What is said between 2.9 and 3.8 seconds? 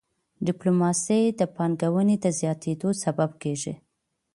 سبب کېږي.